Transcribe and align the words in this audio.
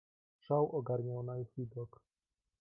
"Szał 0.47 0.71
ogarniał 0.71 1.23
na 1.23 1.39
ich 1.39 1.53
widok." 1.57 2.01